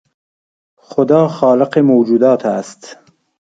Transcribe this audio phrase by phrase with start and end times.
[0.81, 2.97] خدا خالق موجودات است